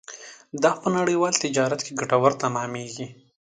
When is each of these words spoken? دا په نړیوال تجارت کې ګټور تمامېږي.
دا 0.63 0.71
په 0.81 0.87
نړیوال 0.97 1.33
تجارت 1.43 1.79
کې 1.85 1.97
ګټور 1.99 2.31
تمامېږي. 2.43 3.07